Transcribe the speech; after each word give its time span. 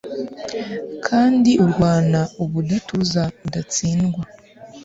kandi 1.07 1.51
urwana 1.63 2.19
ubudatuza 2.43 3.23
udatsindwa 3.45 4.21